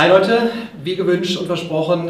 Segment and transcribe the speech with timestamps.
[0.00, 0.48] Hi Leute,
[0.82, 2.08] wie gewünscht und versprochen,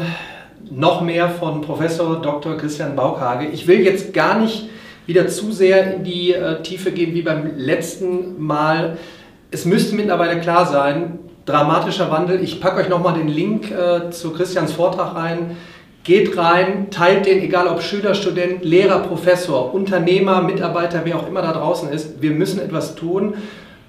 [0.69, 2.55] noch mehr von Professor Dr.
[2.55, 3.47] Christian Baukage.
[3.47, 4.69] Ich will jetzt gar nicht
[5.07, 8.97] wieder zu sehr in die äh, Tiefe gehen wie beim letzten Mal.
[9.51, 12.41] Es müsste mittlerweile klar sein, dramatischer Wandel.
[12.41, 15.57] Ich packe euch nochmal den Link äh, zu Christians Vortrag rein.
[16.05, 21.41] Geht rein, teilt den, egal ob Schüler, Student, Lehrer, Professor, Unternehmer, Mitarbeiter, wer auch immer
[21.41, 22.21] da draußen ist.
[22.21, 23.33] Wir müssen etwas tun.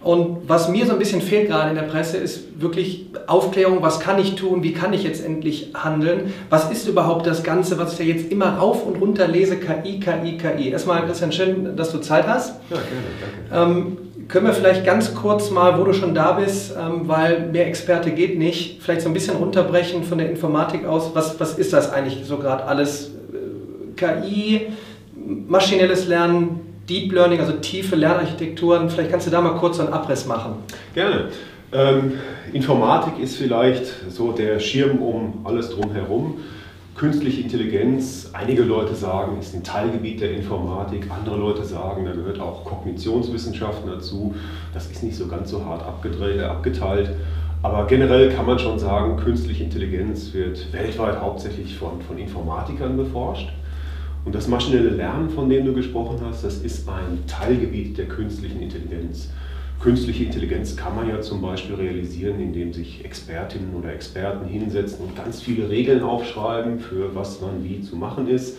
[0.02, 4.00] Und was mir so ein bisschen fehlt gerade in der Presse, ist wirklich Aufklärung, was
[4.00, 7.92] kann ich tun, wie kann ich jetzt endlich handeln, was ist überhaupt das Ganze, was
[7.92, 10.70] ich ja jetzt immer rauf und runter lese, KI, KI, KI.
[10.70, 12.54] Erstmal, Christian, schön, dass du Zeit hast.
[12.70, 13.78] Ja, gerne, danke.
[13.80, 13.96] Ähm,
[14.28, 18.10] können wir vielleicht ganz kurz mal, wo du schon da bist, ähm, weil mehr Experte
[18.10, 21.10] geht nicht, vielleicht so ein bisschen runterbrechen von der Informatik aus.
[21.14, 23.10] Was, was ist das eigentlich so gerade alles?
[23.32, 24.68] Äh, KI,
[25.46, 28.90] maschinelles Lernen, Deep Learning, also tiefe Lernarchitekturen.
[28.90, 30.54] Vielleicht kannst du da mal kurz einen Abriss machen.
[30.94, 31.28] Gerne.
[31.72, 32.12] Ähm,
[32.52, 36.38] Informatik ist vielleicht so der Schirm um alles drumherum.
[36.94, 42.38] Künstliche Intelligenz, einige Leute sagen, ist ein Teilgebiet der Informatik, andere Leute sagen, da gehört
[42.38, 44.34] auch Kognitionswissenschaften dazu.
[44.74, 47.10] Das ist nicht so ganz so hart abgeteilt.
[47.62, 53.48] Aber generell kann man schon sagen, künstliche Intelligenz wird weltweit hauptsächlich von, von Informatikern beforscht.
[54.24, 58.60] Und das maschinelle Lernen, von dem du gesprochen hast, das ist ein Teilgebiet der künstlichen
[58.60, 59.30] Intelligenz.
[59.80, 65.16] Künstliche Intelligenz kann man ja zum Beispiel realisieren, indem sich Expertinnen oder Experten hinsetzen und
[65.16, 68.58] ganz viele Regeln aufschreiben, für was man wie zu machen ist.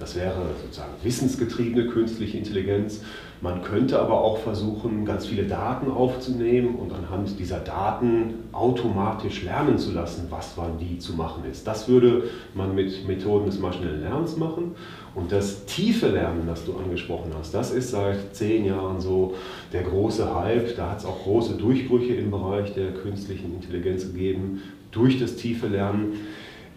[0.00, 3.02] Das wäre sozusagen wissensgetriebene künstliche Intelligenz.
[3.42, 9.78] Man könnte aber auch versuchen, ganz viele Daten aufzunehmen und anhand dieser Daten automatisch lernen
[9.78, 11.66] zu lassen, was wann wie zu machen ist.
[11.66, 14.74] Das würde man mit Methoden des maschinellen Lernens machen.
[15.14, 19.34] Und das tiefe Lernen, das du angesprochen hast, das ist seit zehn Jahren so
[19.72, 20.76] der große Hype.
[20.76, 24.62] Da hat es auch große Durchbrüche im Bereich der künstlichen Intelligenz gegeben
[24.92, 26.12] durch das tiefe Lernen.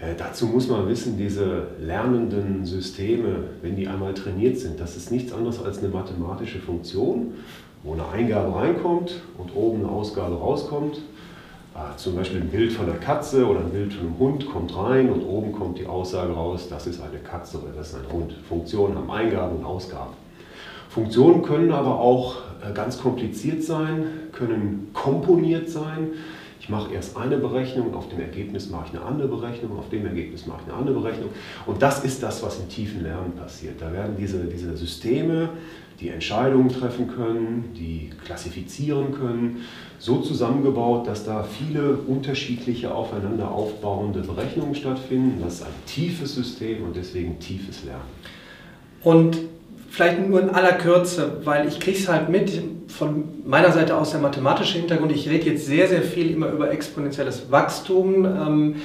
[0.04, 5.12] Äh, dazu muss man wissen, diese lernenden Systeme, wenn die einmal trainiert sind, das ist
[5.12, 7.34] nichts anderes als eine mathematische Funktion,
[7.84, 10.98] wo eine Eingabe reinkommt und oben eine Ausgabe rauskommt.
[11.76, 14.76] Äh, zum Beispiel ein Bild von einer Katze oder ein Bild von einem Hund kommt
[14.76, 18.12] rein und oben kommt die Aussage raus, das ist eine Katze oder das ist ein
[18.12, 18.34] Hund.
[18.48, 20.14] Funktionen haben Eingaben und Ausgaben.
[20.90, 26.10] Funktionen können aber auch äh, ganz kompliziert sein, können komponiert sein.
[26.64, 30.06] Ich mache erst eine Berechnung, auf dem Ergebnis mache ich eine andere Berechnung, auf dem
[30.06, 31.30] Ergebnis mache ich eine andere Berechnung.
[31.66, 33.82] Und das ist das, was im tiefen Lernen passiert.
[33.82, 35.50] Da werden diese, diese Systeme,
[36.00, 39.66] die Entscheidungen treffen können, die klassifizieren können,
[40.00, 45.42] so zusammengebaut, dass da viele unterschiedliche aufeinander aufbauende Berechnungen stattfinden.
[45.44, 48.06] Das ist ein tiefes System und deswegen tiefes Lernen.
[49.02, 49.38] Und
[49.94, 52.52] vielleicht nur in aller Kürze, weil ich kriege es halt mit
[52.88, 55.12] von meiner Seite aus der mathematische Hintergrund.
[55.12, 58.26] Ich rede jetzt sehr, sehr viel immer über exponentielles Wachstum.
[58.26, 58.76] Ähm,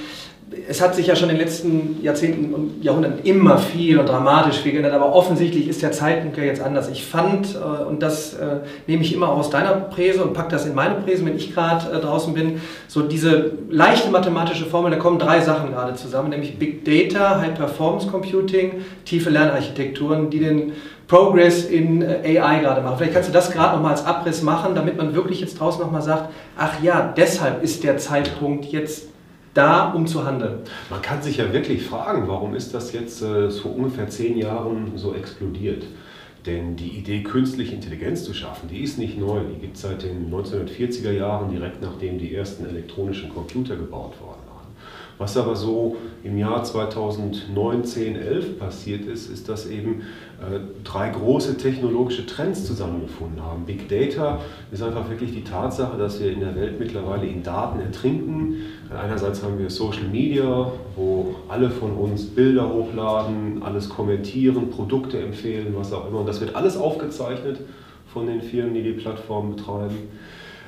[0.67, 4.57] es hat sich ja schon in den letzten Jahrzehnten und Jahrhunderten immer viel und dramatisch
[4.57, 6.89] viel geändert, aber offensichtlich ist der Zeitpunkt ja jetzt anders.
[6.89, 10.65] Ich fand, äh, und das äh, nehme ich immer aus deiner Präse und packe das
[10.65, 14.97] in meine Präse, wenn ich gerade äh, draußen bin, so diese leichte mathematische Formel, da
[14.97, 20.73] kommen drei Sachen gerade zusammen, nämlich Big Data, High Performance Computing, tiefe Lernarchitekturen, die den
[21.09, 22.97] Progress in AI gerade machen.
[22.97, 26.03] Vielleicht kannst du das gerade nochmal als Abriss machen, damit man wirklich jetzt draußen nochmal
[26.03, 29.07] sagt, ach ja, deshalb ist der Zeitpunkt jetzt
[29.55, 30.59] da, um zu handeln.
[30.91, 34.91] Man kann sich ja wirklich fragen, warum ist das jetzt äh, vor ungefähr zehn Jahren
[34.95, 35.83] so explodiert?
[36.45, 39.39] Denn die Idee, künstliche Intelligenz zu schaffen, die ist nicht neu.
[39.51, 44.48] Die gibt es seit den 1940er Jahren, direkt nachdem die ersten elektronischen Computer gebaut waren.
[45.19, 50.03] Was aber so im Jahr 2009, 10, 11 passiert ist, ist, dass eben
[50.39, 53.65] äh, drei große technologische Trends zusammengefunden haben.
[53.65, 54.39] Big Data
[54.71, 58.61] ist einfach wirklich die Tatsache, dass wir in der Welt mittlerweile in Daten ertrinken.
[58.89, 65.75] Einerseits haben wir Social Media, wo alle von uns Bilder hochladen, alles kommentieren, Produkte empfehlen,
[65.77, 66.21] was auch immer.
[66.21, 67.59] Und das wird alles aufgezeichnet
[68.13, 69.97] von den Firmen, die die Plattform betreiben.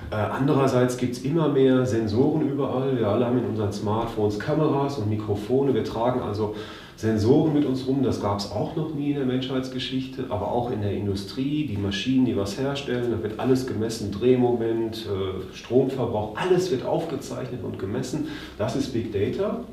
[0.09, 2.97] Äh, andererseits gibt es immer mehr Sensoren überall.
[2.97, 5.73] Wir alle haben in unseren Smartphones Kameras und Mikrofone.
[5.73, 6.55] Wir tragen also
[6.97, 8.03] Sensoren mit uns rum.
[8.03, 11.66] Das gab es auch noch nie in der Menschheitsgeschichte, aber auch in der Industrie.
[11.66, 14.11] Die Maschinen, die was herstellen, da wird alles gemessen.
[14.11, 18.28] Drehmoment, äh, Stromverbrauch, alles wird aufgezeichnet und gemessen.
[18.58, 19.64] Das ist Big Data.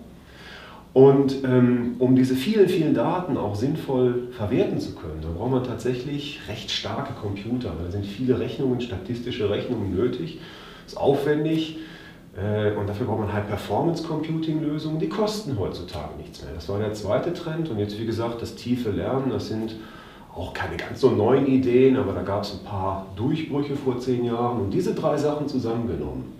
[0.94, 5.64] Und ähm, um diese vielen, vielen Daten auch sinnvoll verwerten zu können, da braucht man
[5.64, 7.72] tatsächlich recht starke Computer.
[7.82, 10.40] Da sind viele Rechnungen, statistische Rechnungen nötig.
[10.86, 11.78] Ist aufwendig
[12.36, 14.98] äh, und dafür braucht man High-Performance-Computing-Lösungen.
[14.98, 16.52] Die kosten heutzutage nichts mehr.
[16.54, 17.68] Das war der zweite Trend.
[17.68, 19.76] Und jetzt, wie gesagt, das tiefe Lernen, das sind
[20.34, 24.24] auch keine ganz so neuen Ideen, aber da gab es ein paar Durchbrüche vor zehn
[24.24, 24.60] Jahren.
[24.60, 26.37] Und diese drei Sachen zusammengenommen,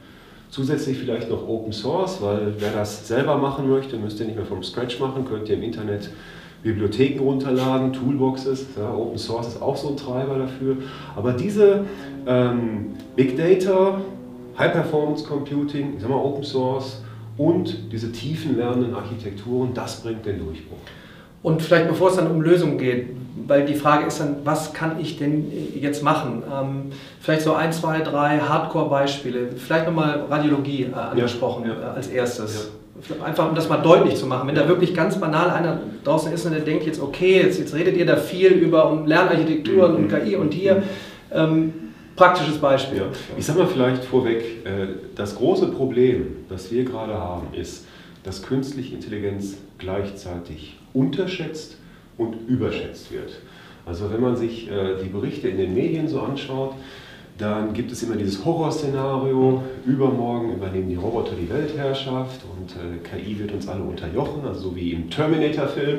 [0.51, 4.47] Zusätzlich vielleicht noch Open Source, weil wer das selber machen möchte, müsst ihr nicht mehr
[4.47, 6.11] vom Scratch machen, könnt ihr im Internet
[6.63, 8.67] Bibliotheken runterladen, Toolboxes.
[8.77, 10.77] Ja, Open Source ist auch so ein Treiber dafür.
[11.15, 11.85] Aber diese
[12.27, 14.01] ähm, Big Data,
[14.59, 17.03] High Performance Computing, ich sag mal Open Source
[17.37, 20.79] und diese tiefen lernenden Architekturen, das bringt den Durchbruch.
[21.43, 23.09] Und vielleicht bevor es dann um Lösungen geht,
[23.47, 26.43] weil die Frage ist dann, was kann ich denn jetzt machen?
[26.53, 29.51] Ähm, vielleicht so ein, zwei, drei Hardcore-Beispiele.
[29.57, 31.93] Vielleicht nochmal Radiologie äh, angesprochen ja, ja.
[31.93, 32.71] Äh, als erstes.
[33.09, 33.25] Ja.
[33.25, 34.49] Einfach um das mal deutlich zu machen.
[34.49, 37.73] Wenn da wirklich ganz banal einer draußen ist und der denkt jetzt, okay, jetzt, jetzt
[37.73, 39.97] redet ihr da viel über um Lernarchitekturen mhm.
[39.99, 40.83] und KI und hier.
[41.33, 41.73] Ähm,
[42.17, 43.03] praktisches Beispiel.
[43.37, 47.87] Ich sage mal vielleicht vorweg, äh, das große Problem, das wir gerade haben, ist,
[48.25, 51.77] dass künstliche Intelligenz gleichzeitig unterschätzt
[52.17, 53.41] und überschätzt wird.
[53.87, 56.75] Also wenn man sich äh, die Berichte in den Medien so anschaut,
[57.39, 63.39] dann gibt es immer dieses Horrorszenario, übermorgen übernehmen die Roboter die Weltherrschaft und äh, KI
[63.39, 65.99] wird uns alle unterjochen, also so wie im Terminator-Film.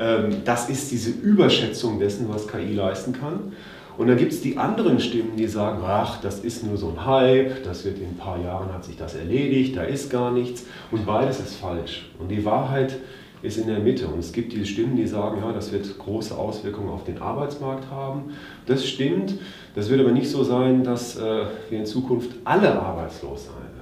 [0.00, 3.52] Ähm, das ist diese Überschätzung dessen, was KI leisten kann.
[3.98, 7.04] Und dann gibt es die anderen Stimmen, die sagen, ach, das ist nur so ein
[7.04, 10.64] Hype, das wird in ein paar Jahren hat sich das erledigt, da ist gar nichts.
[10.90, 12.10] Und beides ist falsch.
[12.18, 12.96] Und die Wahrheit
[13.42, 14.06] ist in der Mitte.
[14.06, 17.90] Und es gibt diese Stimmen, die sagen, ja, das wird große Auswirkungen auf den Arbeitsmarkt
[17.90, 18.32] haben.
[18.66, 19.34] Das stimmt.
[19.74, 23.72] Das wird aber nicht so sein, dass äh, wir in Zukunft alle arbeitslos sein werden.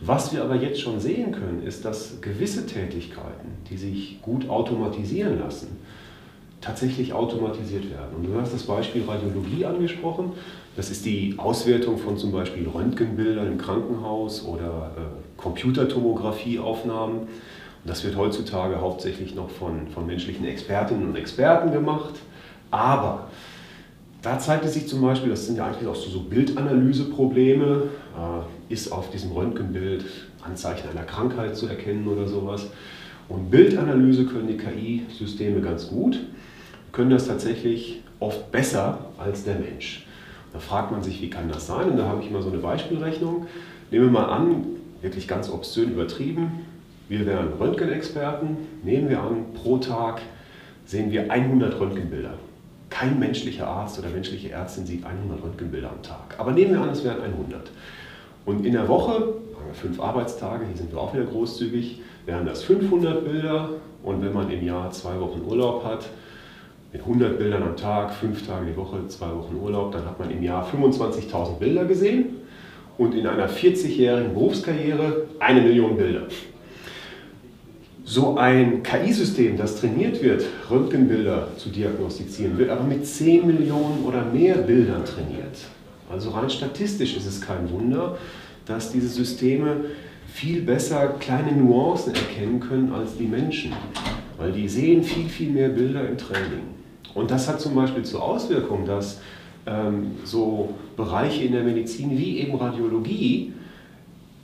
[0.00, 5.38] Was wir aber jetzt schon sehen können, ist, dass gewisse Tätigkeiten, die sich gut automatisieren
[5.38, 5.78] lassen,
[6.60, 8.16] tatsächlich automatisiert werden.
[8.16, 10.32] Und du hast das Beispiel Radiologie angesprochen.
[10.76, 17.28] Das ist die Auswertung von zum Beispiel Röntgenbildern im Krankenhaus oder äh, Computertomographieaufnahmen.
[17.84, 22.14] Das wird heutzutage hauptsächlich noch von, von menschlichen Expertinnen und Experten gemacht.
[22.70, 23.28] Aber
[24.22, 27.82] da zeigt es sich zum Beispiel, das sind ja eigentlich auch so, so Bildanalyseprobleme,
[28.16, 30.04] äh, ist auf diesem Röntgenbild
[30.42, 32.66] Anzeichen einer Krankheit zu erkennen oder sowas.
[33.28, 36.20] Und Bildanalyse können die KI-Systeme ganz gut,
[36.92, 40.06] können das tatsächlich oft besser als der Mensch.
[40.52, 41.90] Da fragt man sich, wie kann das sein?
[41.90, 43.46] Und da habe ich immer so eine Beispielrechnung.
[43.90, 44.64] Nehmen wir mal an,
[45.02, 46.50] wirklich ganz obszön übertrieben,
[47.08, 48.56] wir wären Röntgenexperten.
[48.82, 50.22] Nehmen wir an, pro Tag
[50.86, 52.34] sehen wir 100 Röntgenbilder.
[52.90, 56.34] Kein menschlicher Arzt oder menschliche Ärztin sieht 100 Röntgenbilder am Tag.
[56.38, 57.70] Aber nehmen wir an, es wären 100.
[58.44, 62.44] Und in der Woche, haben wir fünf Arbeitstage, hier sind wir auch wieder großzügig, wären
[62.44, 63.70] das 500 Bilder.
[64.02, 66.06] Und wenn man im Jahr zwei Wochen Urlaub hat,
[66.92, 70.30] mit 100 Bildern am Tag, fünf Tage die Woche, zwei Wochen Urlaub, dann hat man
[70.30, 72.36] im Jahr 25.000 Bilder gesehen
[72.98, 76.22] und in einer 40-jährigen Berufskarriere eine Million Bilder
[78.06, 84.24] so ein KI-System, das trainiert wird, Röntgenbilder zu diagnostizieren, wird aber mit 10 Millionen oder
[84.24, 85.58] mehr Bildern trainiert.
[86.08, 88.16] Also rein statistisch ist es kein Wunder,
[88.64, 89.86] dass diese Systeme
[90.36, 93.72] viel besser kleine Nuancen erkennen können als die Menschen,
[94.36, 96.60] weil die sehen viel, viel mehr Bilder im Training.
[97.14, 99.18] Und das hat zum Beispiel zur Auswirkung, dass
[99.66, 103.54] ähm, so Bereiche in der Medizin wie eben Radiologie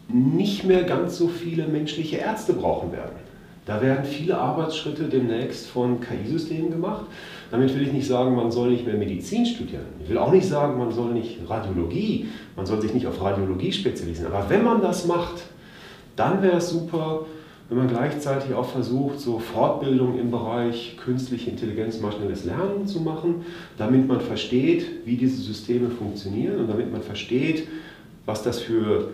[0.09, 3.17] nicht mehr ganz so viele menschliche Ärzte brauchen werden.
[3.67, 7.05] Da werden viele Arbeitsschritte demnächst von KI-Systemen gemacht.
[7.51, 9.85] Damit will ich nicht sagen, man soll nicht mehr Medizin studieren.
[10.03, 13.71] Ich will auch nicht sagen, man soll nicht Radiologie, man soll sich nicht auf Radiologie
[13.71, 14.33] spezialisieren.
[14.33, 15.43] Aber wenn man das macht,
[16.17, 17.27] dann wäre es super,
[17.69, 23.47] wenn man gleichzeitig auch versucht, so Fortbildung im Bereich künstliche Intelligenz, maschinelles Lernen zu machen,
[23.79, 27.67] damit man versteht, wie diese Systeme funktionieren und damit man versteht,
[28.27, 29.09] was das für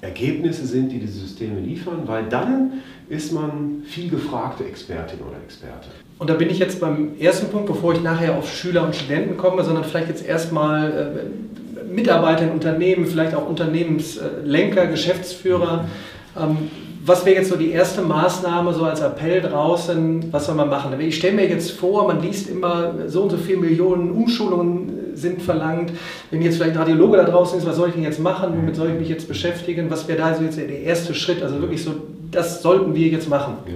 [0.00, 5.88] Ergebnisse sind, die diese Systeme liefern, weil dann ist man viel gefragte Expertin oder Experte.
[6.18, 9.36] Und da bin ich jetzt beim ersten Punkt, bevor ich nachher auf Schüler und Studenten
[9.36, 11.28] komme, sondern vielleicht jetzt erstmal
[11.78, 15.84] äh, Mitarbeiter in Unternehmen, vielleicht auch Unternehmenslenker, Geschäftsführer.
[15.84, 15.90] Ähm,
[17.04, 20.98] was wäre jetzt so die erste Maßnahme, so als Appell draußen, was soll man machen?
[21.00, 25.42] Ich stelle mir jetzt vor, man liest immer, so und so viele Millionen Umschulungen sind
[25.42, 25.92] verlangt.
[26.30, 28.52] Wenn jetzt vielleicht ein Radiologe da draußen ist, was soll ich denn jetzt machen?
[28.56, 29.90] Womit soll ich mich jetzt beschäftigen?
[29.90, 31.42] Was wäre da also jetzt der erste Schritt?
[31.42, 31.92] Also wirklich so,
[32.30, 33.54] das sollten wir jetzt machen.
[33.66, 33.74] Ja.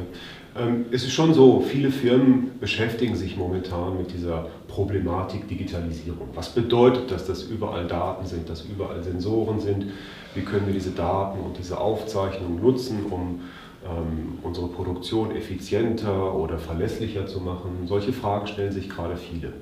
[0.58, 6.28] Ähm, es ist schon so, viele Firmen beschäftigen sich momentan mit dieser Problematik Digitalisierung.
[6.34, 9.86] Was bedeutet das, dass überall Daten sind, dass überall Sensoren sind?
[10.34, 13.40] Wie können wir diese Daten und diese Aufzeichnungen nutzen, um
[13.84, 17.86] ähm, unsere Produktion effizienter oder verlässlicher zu machen?
[17.86, 19.52] Solche Fragen stellen sich gerade viele.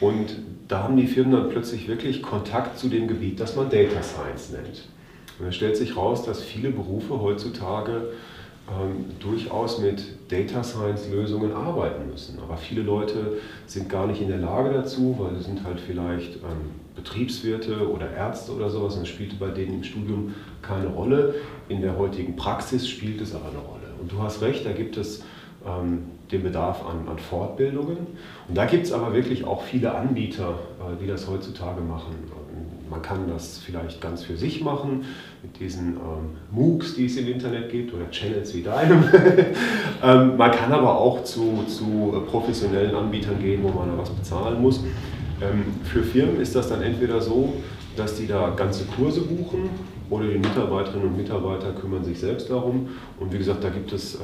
[0.00, 0.36] Und
[0.68, 4.50] da haben die Firmen dann plötzlich wirklich Kontakt zu dem Gebiet, das man Data Science
[4.50, 4.88] nennt.
[5.38, 8.12] Und es stellt sich raus, dass viele Berufe heutzutage
[8.68, 12.38] ähm, durchaus mit Data Science Lösungen arbeiten müssen.
[12.40, 16.36] Aber viele Leute sind gar nicht in der Lage dazu, weil sie sind halt vielleicht
[16.36, 21.34] ähm, Betriebswirte oder Ärzte oder sowas und das spielte bei denen im Studium keine Rolle.
[21.68, 23.94] In der heutigen Praxis spielt es aber eine Rolle.
[24.00, 25.24] Und du hast recht, da gibt es
[25.66, 27.98] ähm, den Bedarf an, an, Fortbildungen.
[28.48, 32.14] Und da gibt es aber wirklich auch viele Anbieter, äh, die das heutzutage machen.
[32.92, 35.06] Man kann das vielleicht ganz für sich machen,
[35.42, 39.02] mit diesen ähm, MOOCs, die es im Internet gibt, oder Channels wie deinem.
[40.02, 44.60] ähm, man kann aber auch zu, zu professionellen Anbietern gehen, wo man da was bezahlen
[44.60, 44.80] muss.
[45.40, 47.54] Ähm, für Firmen ist das dann entweder so,
[47.96, 49.70] dass die da ganze Kurse buchen
[50.10, 52.90] oder die Mitarbeiterinnen und Mitarbeiter kümmern sich selbst darum.
[53.18, 54.18] Und wie gesagt, da gibt es äh,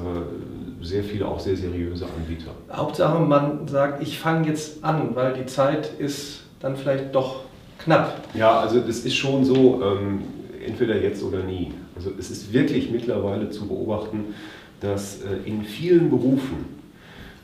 [0.82, 2.50] sehr viele auch sehr seriöse Anbieter.
[2.70, 7.48] Hauptsache, man sagt, ich fange jetzt an, weil die Zeit ist dann vielleicht doch
[7.88, 8.23] knapp.
[8.35, 10.23] Ja, also das ist schon so, ähm,
[10.64, 11.73] entweder jetzt oder nie.
[11.97, 14.35] Also es ist wirklich mittlerweile zu beobachten,
[14.80, 16.66] dass äh, in vielen Berufen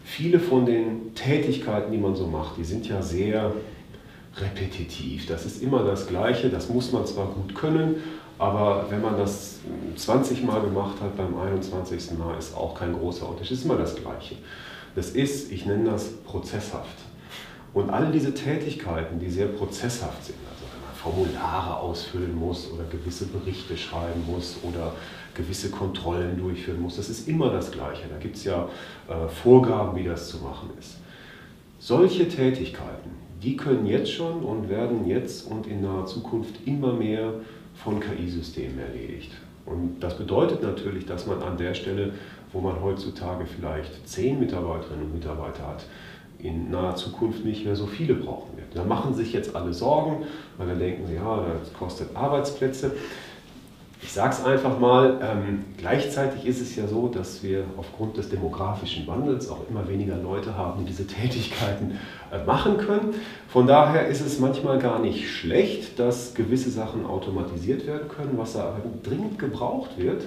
[0.05, 3.53] viele von den Tätigkeiten, die man so macht, die sind ja sehr
[4.37, 5.27] repetitiv.
[5.27, 7.97] Das ist immer das Gleiche, das muss man zwar gut können,
[8.39, 9.61] aber wenn man das
[9.97, 12.19] 20 Mal gemacht hat, beim 21.
[12.19, 13.57] Mal ist auch kein großer Unterschied.
[13.57, 14.35] Ist immer das Gleiche.
[14.95, 16.99] Das ist, ich nenne das prozesshaft.
[17.75, 22.85] Und all diese Tätigkeiten, die sehr prozesshaft sind, also wenn man Formulare ausfüllen muss oder
[22.85, 24.95] gewisse Berichte schreiben muss oder
[25.35, 28.05] gewisse Kontrollen durchführen muss, das ist immer das Gleiche.
[28.09, 28.69] Da gibt es ja
[29.09, 30.99] äh, Vorgaben, wie das zu machen ist.
[31.81, 33.11] Solche Tätigkeiten,
[33.43, 37.35] die können jetzt schon und werden jetzt und in naher Zukunft immer mehr
[37.75, 39.33] von KI-Systemen erledigt.
[39.67, 42.13] Und das bedeutet natürlich, dass man an der Stelle,
[42.53, 45.85] wo man heutzutage vielleicht zehn Mitarbeiterinnen und Mitarbeiter hat,
[46.45, 48.69] in naher Zukunft nicht mehr so viele brauchen wird.
[48.75, 50.25] Da machen sich jetzt alle Sorgen,
[50.59, 52.93] weil da denken sie, ja, das kostet Arbeitsplätze.
[54.03, 58.29] Ich sage es einfach mal, ähm, gleichzeitig ist es ja so, dass wir aufgrund des
[58.29, 61.99] demografischen Wandels auch immer weniger Leute haben, die diese Tätigkeiten
[62.31, 63.15] äh, machen können.
[63.49, 68.37] Von daher ist es manchmal gar nicht schlecht, dass gewisse Sachen automatisiert werden können.
[68.37, 70.25] Was aber dringend gebraucht wird,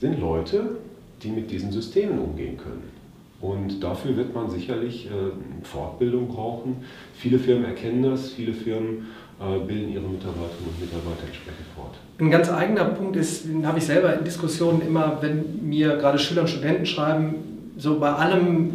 [0.00, 0.78] sind Leute,
[1.22, 2.95] die mit diesen Systemen umgehen können.
[3.40, 6.76] Und dafür wird man sicherlich äh, Fortbildung brauchen.
[7.14, 11.94] Viele Firmen erkennen das, viele Firmen äh, bilden ihre Mitarbeiterinnen und Mitarbeiter entsprechend fort.
[12.18, 16.18] Ein ganz eigener Punkt ist, den habe ich selber in Diskussionen immer, wenn mir gerade
[16.18, 17.34] Schüler und Studenten schreiben,
[17.76, 18.72] so bei allem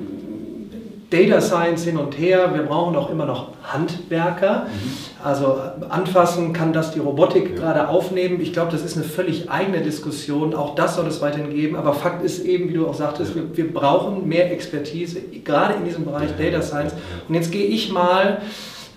[1.10, 4.68] Data Science hin und her, wir brauchen auch immer noch Handwerker.
[4.68, 5.11] Mhm.
[5.24, 5.60] Also
[5.90, 7.56] anfassen kann das die Robotik ja.
[7.56, 8.40] gerade aufnehmen.
[8.42, 10.54] Ich glaube, das ist eine völlig eigene Diskussion.
[10.54, 11.76] Auch das soll es weiterhin geben.
[11.76, 13.42] Aber Fakt ist eben, wie du auch sagtest, ja.
[13.42, 16.52] wir, wir, brauchen mehr Expertise, gerade in diesem Bereich ja.
[16.52, 16.94] Data Science.
[17.28, 18.42] Und jetzt gehe ich mal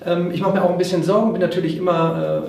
[0.07, 2.43] ähm, ich mache mir auch ein bisschen Sorgen, bin natürlich immer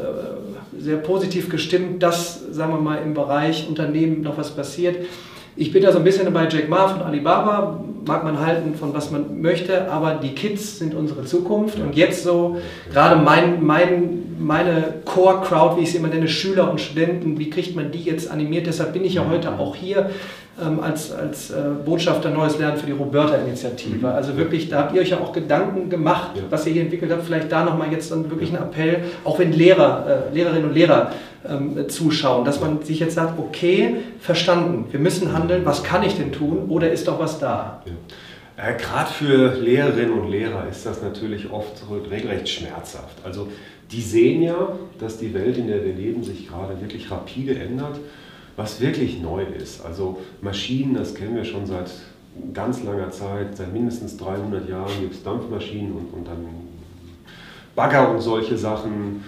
[0.77, 5.05] äh, sehr positiv gestimmt, dass, sagen wir mal, im Bereich Unternehmen noch was passiert.
[5.55, 8.93] Ich bin da so ein bisschen bei Jack Ma von Alibaba, mag man halten von
[8.93, 12.57] was man möchte, aber die Kids sind unsere Zukunft und jetzt so,
[12.91, 17.75] gerade mein, mein, meine Core-Crowd, wie ich sie immer nenne, Schüler und Studenten, wie kriegt
[17.75, 18.67] man die jetzt animiert?
[18.67, 20.09] Deshalb bin ich ja heute auch hier
[20.61, 24.07] ähm, als, als äh, Botschafter Neues Lernen für die Roberta-Initiative.
[24.07, 26.43] Also wirklich, da habt ihr euch ja auch Gedanken gemacht, ja.
[26.49, 27.23] was ihr hier entwickelt habt.
[27.23, 31.11] Vielleicht da nochmal jetzt dann wirklich ein Appell, auch wenn Lehrer, äh, Lehrerinnen und Lehrer
[31.47, 36.15] ähm, zuschauen, dass man sich jetzt sagt, okay, verstanden, wir müssen handeln, was kann ich
[36.15, 37.81] denn tun oder ist doch was da?
[37.85, 37.91] Ja.
[38.57, 43.17] Äh, Gerade für Lehrerinnen und Lehrer ist das natürlich oft regelrecht schmerzhaft.
[43.23, 43.49] Also
[43.91, 47.99] die sehen ja, dass die Welt, in der wir leben, sich gerade wirklich rapide ändert
[48.55, 49.85] was wirklich neu ist.
[49.85, 51.91] Also Maschinen, das kennen wir schon seit
[52.53, 56.45] ganz langer Zeit, seit mindestens 300 Jahren gibt es Dampfmaschinen und, und dann
[57.75, 59.23] Bagger und solche Sachen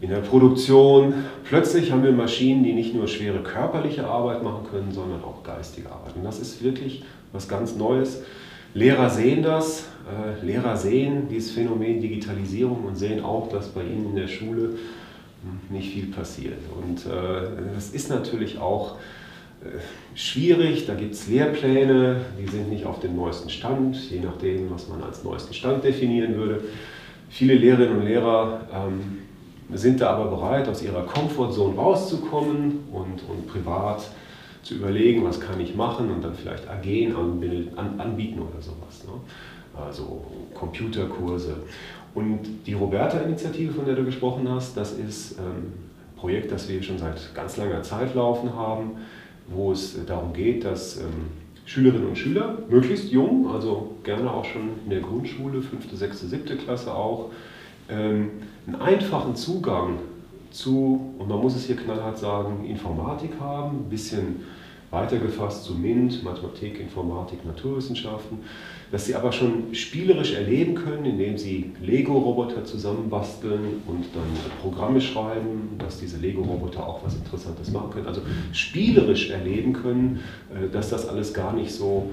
[0.00, 1.12] in der Produktion.
[1.44, 5.90] Plötzlich haben wir Maschinen, die nicht nur schwere körperliche Arbeit machen können, sondern auch geistige
[5.90, 6.16] Arbeit.
[6.16, 8.22] Und das ist wirklich was ganz Neues.
[8.74, 14.10] Lehrer sehen das, äh, Lehrer sehen dieses Phänomen Digitalisierung und sehen auch, dass bei ihnen
[14.10, 14.76] in der Schule
[15.70, 16.58] nicht viel passiert.
[16.80, 18.96] Und äh, das ist natürlich auch
[19.62, 19.78] äh,
[20.14, 24.88] schwierig, da gibt es Lehrpläne, die sind nicht auf dem neuesten Stand, je nachdem, was
[24.88, 26.62] man als neuesten Stand definieren würde.
[27.28, 29.18] Viele Lehrerinnen und Lehrer ähm,
[29.72, 34.10] sind da aber bereit, aus ihrer Komfortzone rauszukommen und, und privat
[34.62, 36.84] zu überlegen, was kann ich machen und dann vielleicht AG
[37.76, 39.04] anbieten oder sowas.
[39.04, 39.12] Ne?
[39.80, 40.24] Also
[40.54, 41.56] Computerkurse.
[42.14, 46.82] Und die Roberta-Initiative, von der du gesprochen hast, das ist ähm, ein Projekt, das wir
[46.82, 48.92] schon seit ganz langer Zeit laufen haben,
[49.48, 51.28] wo es darum geht, dass ähm,
[51.64, 56.56] Schülerinnen und Schüler, möglichst jung, also gerne auch schon in der Grundschule, fünfte, sechste, siebte
[56.56, 57.30] Klasse auch,
[57.88, 58.30] ähm,
[58.66, 59.98] einen einfachen Zugang
[60.50, 64.44] zu, und man muss es hier knallhart sagen, Informatik haben, ein bisschen
[64.90, 68.38] weitergefasst zu MINT, Mathematik, Informatik, Naturwissenschaften,
[68.90, 75.76] dass sie aber schon spielerisch erleben können, indem sie Lego-Roboter zusammenbasteln und dann Programme schreiben,
[75.78, 78.08] dass diese Lego-Roboter auch was Interessantes machen können.
[78.08, 80.20] Also spielerisch erleben können,
[80.52, 82.10] äh, dass das alles gar nicht so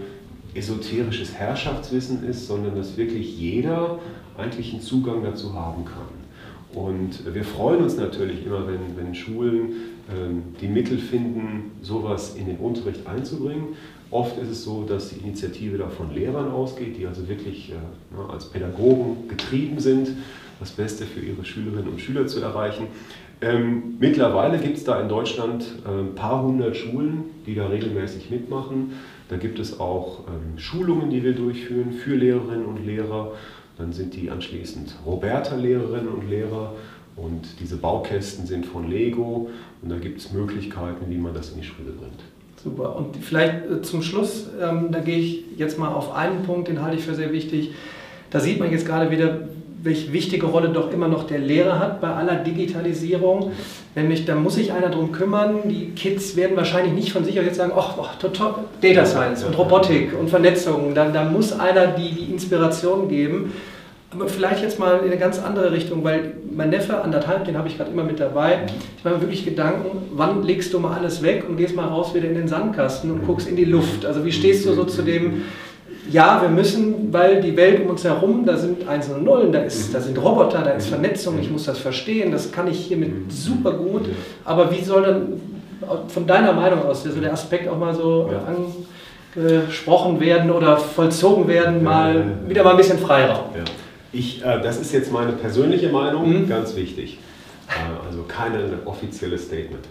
[0.53, 3.99] esoterisches Herrschaftswissen ist, sondern dass wirklich jeder
[4.37, 6.26] eigentlich einen Zugang dazu haben kann.
[6.73, 9.71] Und wir freuen uns natürlich immer, wenn, wenn Schulen
[10.13, 13.69] ähm, die Mittel finden, sowas in den Unterricht einzubringen.
[14.11, 18.31] Oft ist es so, dass die Initiative da von Lehrern ausgeht, die also wirklich äh,
[18.31, 20.09] als Pädagogen getrieben sind,
[20.59, 22.87] das Beste für ihre Schülerinnen und Schüler zu erreichen.
[23.39, 28.31] Ähm, mittlerweile gibt es da in Deutschland äh, ein paar hundert Schulen, die da regelmäßig
[28.31, 28.93] mitmachen.
[29.29, 33.33] Da gibt es auch ähm, Schulungen, die wir durchführen für Lehrerinnen und Lehrer.
[33.77, 36.73] Dann sind die anschließend Roberta-Lehrerinnen und Lehrer
[37.15, 39.49] und diese Baukästen sind von Lego
[39.81, 42.21] und da gibt es Möglichkeiten, wie man das in die Schule bringt.
[42.63, 42.95] Super.
[42.95, 46.81] Und vielleicht äh, zum Schluss, ähm, da gehe ich jetzt mal auf einen Punkt, den
[46.81, 47.71] halte ich für sehr wichtig.
[48.29, 49.47] Da sieht man jetzt gerade wieder,
[49.87, 53.51] welche wichtige Rolle doch immer noch der Lehrer hat bei aller Digitalisierung.
[53.95, 55.61] Nämlich, da muss sich einer darum kümmern.
[55.65, 58.05] Die Kids werden wahrscheinlich nicht von sich aus jetzt sagen, ach, oh,
[58.81, 60.93] Data Science und Robotik und Vernetzung.
[60.93, 63.53] Da, da muss einer die, die Inspiration geben.
[64.09, 67.67] Aber vielleicht jetzt mal in eine ganz andere Richtung, weil mein Neffe, anderthalb, den habe
[67.67, 68.59] ich gerade immer mit dabei.
[68.97, 72.15] Ich mache mir wirklich Gedanken, wann legst du mal alles weg und gehst mal raus
[72.15, 74.05] wieder in den Sandkasten und guckst in die Luft.
[74.05, 75.43] Also wie stehst du so zu dem,
[76.11, 79.59] ja, wir müssen, weil die Welt um uns herum, da sind Einsen und Nullen, da,
[79.59, 83.31] ist, da sind Roboter, da ist Vernetzung, ich muss das verstehen, das kann ich hiermit
[83.31, 84.09] super gut.
[84.45, 85.41] Aber wie soll dann
[86.07, 89.41] von deiner Meinung aus so der Aspekt auch mal so ja.
[89.41, 93.45] angesprochen werden oder vollzogen werden, mal wieder mal ein bisschen Freiraum?
[93.55, 93.63] Ja.
[94.13, 96.49] Ich, äh, das ist jetzt meine persönliche Meinung, mhm.
[96.49, 97.19] ganz wichtig.
[97.69, 98.53] Äh, also kein
[98.85, 99.85] offizielles Statement.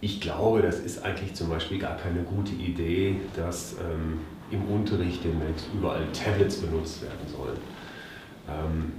[0.00, 5.24] Ich glaube, das ist eigentlich zum Beispiel gar keine gute Idee, dass ähm, im Unterricht
[5.24, 7.58] demnächst überall Tablets benutzt werden sollen.
[8.48, 8.92] Ähm,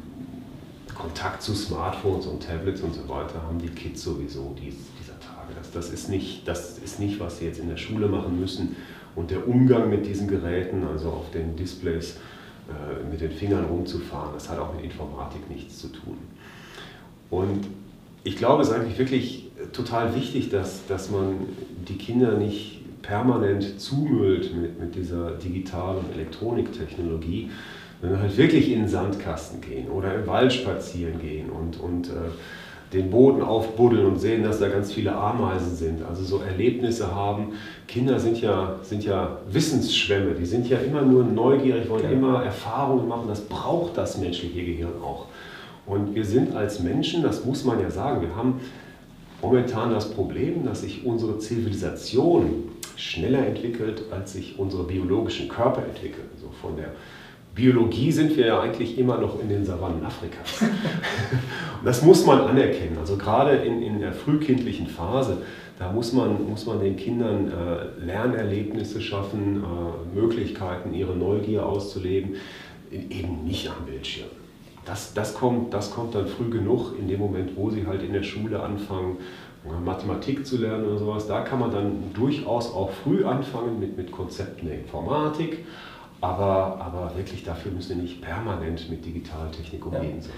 [0.93, 5.53] Kontakt zu Smartphones und Tablets und so weiter haben die Kids sowieso dies, dieser Tage.
[5.55, 8.75] Das, das, ist nicht, das ist nicht, was sie jetzt in der Schule machen müssen.
[9.15, 12.17] Und der Umgang mit diesen Geräten, also auf den Displays,
[12.69, 14.33] äh, mit den Fingern rumzufahren.
[14.33, 16.17] Das hat auch mit Informatik nichts zu tun.
[17.29, 17.65] Und
[18.23, 21.35] ich glaube, es ist eigentlich wirklich total wichtig, dass, dass man
[21.87, 22.78] die Kinder nicht
[23.09, 27.49] permanent zumüllt mit, mit dieser Digital- und Elektroniktechnologie,
[28.01, 32.29] sondern halt wirklich in den Sandkasten gehen oder im Wald spazieren gehen und, und äh,
[32.93, 36.03] den Boden aufbuddeln und sehen, dass da ganz viele Ameisen sind.
[36.07, 37.53] Also so Erlebnisse haben.
[37.87, 42.11] Kinder sind ja, sind ja Wissensschwämme, die sind ja immer nur neugierig, wollen ja.
[42.11, 43.27] immer Erfahrungen machen.
[43.27, 45.25] Das braucht das menschliche Gehirn auch.
[45.85, 48.59] Und wir sind als Menschen, das muss man ja sagen, wir haben
[49.41, 52.69] momentan das Problem, dass sich unsere Zivilisation
[52.99, 56.27] schneller entwickelt, als sich unsere biologischen Körper entwickeln.
[56.39, 56.91] So von der
[57.55, 60.61] Biologie sind wir ja eigentlich immer noch in den Savannen Afrikas.
[60.61, 62.97] Und das muss man anerkennen.
[62.99, 65.37] Also gerade in, in der frühkindlichen Phase,
[65.77, 72.35] da muss man, muss man den Kindern äh, Lernerlebnisse schaffen, äh, Möglichkeiten, ihre Neugier auszuleben,
[72.91, 74.27] eben nicht am Bildschirm.
[74.85, 78.13] Das, das, kommt, das kommt dann früh genug, in dem Moment, wo sie halt in
[78.13, 79.17] der Schule anfangen,
[79.83, 81.27] Mathematik zu lernen oder sowas.
[81.27, 85.65] Da kann man dann durchaus auch früh anfangen mit, mit Konzepten der Informatik
[86.21, 90.33] aber, aber wirklich dafür müssen wir nicht permanent mit Digitaltechnik umgehen sein.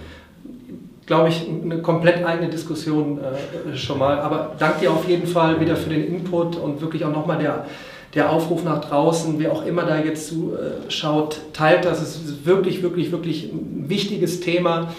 [1.05, 4.19] Glaube ich, eine komplett eigene Diskussion äh, schon mal.
[4.19, 7.65] Aber danke dir auf jeden Fall wieder für den Input und wirklich auch nochmal der,
[8.13, 12.01] der Aufruf nach draußen, wer auch immer da jetzt zuschaut, äh, teilt das.
[12.01, 14.93] Es ist wirklich, wirklich, wirklich ein wichtiges Thema,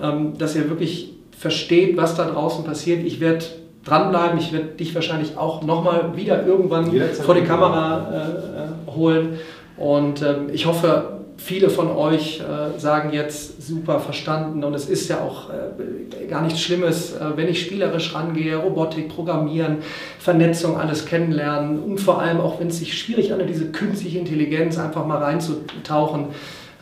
[0.00, 3.04] ähm, dass ihr wirklich versteht, was da draußen passiert.
[3.04, 3.44] Ich werde
[3.88, 4.38] dranbleiben.
[4.38, 6.90] Ich werde dich wahrscheinlich auch nochmal wieder irgendwann
[7.24, 9.38] vor die Kamera äh, äh holen.
[9.76, 15.08] Und ähm, ich hoffe, viele von euch äh, sagen jetzt super verstanden und es ist
[15.08, 19.78] ja auch äh, gar nichts Schlimmes, äh, wenn ich spielerisch rangehe, Robotik, Programmieren,
[20.18, 24.78] Vernetzung, alles kennenlernen und vor allem auch, wenn es sich schwierig anhört, diese künstliche Intelligenz
[24.78, 26.26] einfach mal reinzutauchen,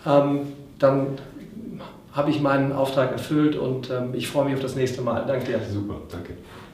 [0.06, 0.40] ähm,
[0.78, 1.06] dann
[2.12, 5.24] habe ich meinen Auftrag erfüllt und ähm, ich freue mich auf das nächste Mal.
[5.26, 5.60] Danke dir.
[5.70, 6.32] Super, danke.